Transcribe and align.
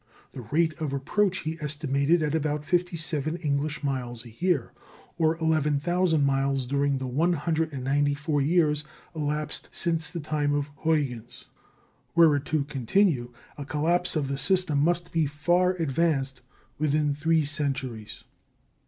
The 0.31 0.41
rate 0.41 0.73
of 0.81 0.93
approach 0.93 1.41
he 1.41 1.59
estimated 1.61 2.23
at 2.23 2.33
about 2.33 2.65
fifty 2.65 2.97
seven 2.97 3.35
English 3.37 3.83
miles 3.83 4.25
a 4.25 4.31
year, 4.31 4.71
or 5.19 5.37
11,000 5.37 6.25
miles 6.25 6.65
during 6.65 6.97
the 6.97 7.05
194 7.05 8.41
years 8.41 8.83
elapsed 9.15 9.69
since 9.71 10.09
the 10.09 10.19
time 10.19 10.55
of 10.55 10.71
Huygens. 10.81 11.45
Were 12.15 12.37
it 12.37 12.45
to 12.45 12.63
continue, 12.63 13.31
a 13.59 13.63
collapse 13.63 14.15
of 14.15 14.27
the 14.27 14.39
system 14.39 14.79
must 14.79 15.11
be 15.11 15.27
far 15.27 15.73
advanced 15.75 16.41
within 16.79 17.13
three 17.13 17.45
centuries. 17.45 18.23